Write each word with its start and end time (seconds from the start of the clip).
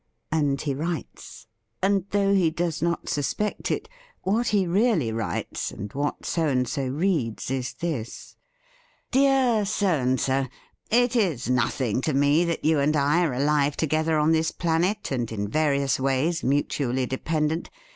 And 0.31 0.59
he 0.59 0.73
writes. 0.73 1.45
And 1.79 2.05
though 2.09 2.33
he 2.33 2.49
does 2.49 2.81
not 2.81 3.07
suspect 3.07 3.69
it, 3.69 3.87
what 4.23 4.47
he 4.47 4.65
really 4.65 5.11
writes, 5.11 5.69
and 5.69 5.93
what 5.93 6.25
So 6.25 6.47
and 6.47 6.67
So 6.67 6.87
reads, 6.87 7.51
is 7.51 7.73
this: 7.73 8.35
"Dear 9.11 9.63
So 9.63 9.85
and 9.89 10.19
So. 10.19 10.47
It 10.89 11.15
is 11.15 11.51
nothing 11.51 12.01
to 12.01 12.15
me 12.15 12.43
that 12.45 12.65
you 12.65 12.79
and 12.79 12.95
I 12.95 13.23
are 13.23 13.33
alive 13.35 13.77
together 13.77 14.17
on 14.17 14.31
this 14.31 14.49
planet, 14.49 15.11
and 15.11 15.31
in 15.31 15.47
various 15.47 15.99
ways 15.99 16.43
mutually 16.43 17.05
dependent. 17.05 17.69